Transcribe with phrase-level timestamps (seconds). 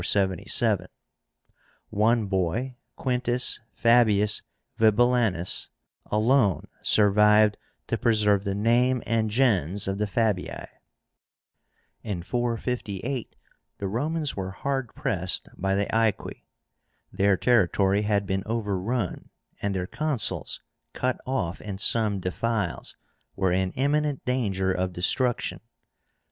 [1.91, 4.41] One boy, Quintus Fabius
[4.79, 5.67] Vibulánus,
[6.07, 10.65] alone survived to preserve the name and gens of the Fabii.
[12.01, 13.35] In 458
[13.77, 16.45] the Romans were hard pressed by the Aequi.
[17.13, 19.29] Their territory had been overrun,
[19.61, 20.61] and their Consuls,
[20.93, 22.97] cut off in some defiles,
[23.35, 25.59] were in imminent danger of destruction.